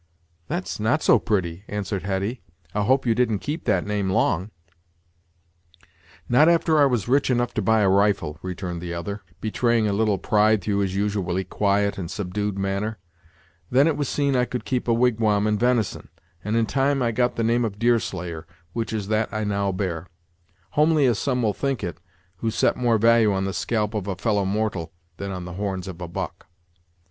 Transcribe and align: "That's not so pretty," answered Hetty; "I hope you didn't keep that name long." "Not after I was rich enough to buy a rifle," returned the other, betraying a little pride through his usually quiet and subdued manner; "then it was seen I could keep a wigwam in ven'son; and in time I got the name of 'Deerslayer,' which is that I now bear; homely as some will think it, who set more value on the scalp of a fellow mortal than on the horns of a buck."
"That's 0.47 0.79
not 0.79 1.03
so 1.03 1.19
pretty," 1.19 1.63
answered 1.67 2.01
Hetty; 2.01 2.41
"I 2.73 2.81
hope 2.85 3.05
you 3.05 3.13
didn't 3.13 3.37
keep 3.37 3.65
that 3.65 3.85
name 3.85 4.09
long." 4.09 4.49
"Not 6.27 6.49
after 6.49 6.79
I 6.81 6.87
was 6.87 7.07
rich 7.07 7.29
enough 7.29 7.53
to 7.53 7.61
buy 7.61 7.81
a 7.81 7.87
rifle," 7.87 8.39
returned 8.41 8.81
the 8.81 8.95
other, 8.95 9.21
betraying 9.41 9.87
a 9.87 9.93
little 9.93 10.17
pride 10.17 10.63
through 10.63 10.79
his 10.79 10.95
usually 10.95 11.43
quiet 11.43 11.99
and 11.99 12.09
subdued 12.09 12.57
manner; 12.57 12.97
"then 13.69 13.85
it 13.85 13.95
was 13.95 14.09
seen 14.09 14.35
I 14.35 14.45
could 14.45 14.65
keep 14.65 14.87
a 14.87 14.91
wigwam 14.91 15.45
in 15.45 15.59
ven'son; 15.59 16.07
and 16.43 16.55
in 16.55 16.65
time 16.65 17.03
I 17.03 17.11
got 17.11 17.35
the 17.35 17.43
name 17.43 17.63
of 17.63 17.77
'Deerslayer,' 17.77 18.47
which 18.73 18.91
is 18.91 19.07
that 19.09 19.31
I 19.31 19.43
now 19.43 19.71
bear; 19.71 20.07
homely 20.71 21.05
as 21.05 21.19
some 21.19 21.43
will 21.43 21.53
think 21.53 21.83
it, 21.83 21.99
who 22.37 22.49
set 22.49 22.75
more 22.75 22.97
value 22.97 23.31
on 23.31 23.45
the 23.45 23.53
scalp 23.53 23.93
of 23.93 24.07
a 24.07 24.15
fellow 24.15 24.45
mortal 24.45 24.93
than 25.17 25.29
on 25.31 25.45
the 25.45 25.53
horns 25.53 25.87
of 25.87 26.01
a 26.01 26.07
buck." 26.07 26.47